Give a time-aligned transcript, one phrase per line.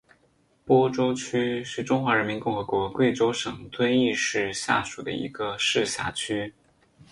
[0.65, 6.51] 播州区是中华人民共和国贵州省遵义市下属的一个市辖区。